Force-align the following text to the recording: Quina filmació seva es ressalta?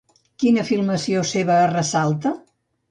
Quina 0.43 0.63
filmació 0.71 1.23
seva 1.35 1.61
es 1.67 1.71
ressalta? 1.77 2.35